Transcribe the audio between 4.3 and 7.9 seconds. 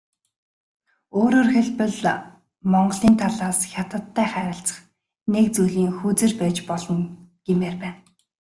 харилцах нэг зүйлийн хөзөр байж болно гэмээр